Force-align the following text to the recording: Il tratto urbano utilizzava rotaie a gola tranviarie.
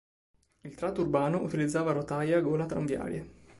Il 0.61 0.73
tratto 0.73 1.01
urbano 1.01 1.43
utilizzava 1.43 1.91
rotaie 1.91 2.33
a 2.33 2.41
gola 2.41 2.65
tranviarie. 2.65 3.33